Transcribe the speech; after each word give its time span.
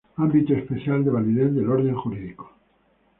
Ámbito 0.23 0.51
espacial 0.55 1.03
de 1.03 1.11
validez 1.11 1.53
del 1.53 1.69
orden 1.69 1.93
jurídico. 1.93 2.51